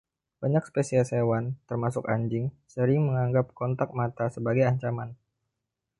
Banyak 0.41 0.63
spesies 0.69 1.09
hewan, 1.15 1.45
termasuk 1.69 2.03
anjing, 2.15 2.45
sering 2.73 3.01
menganggap 3.07 3.47
kontak 3.59 3.89
mata 3.99 4.25
sebagai 4.35 4.65
ancaman. 4.71 5.09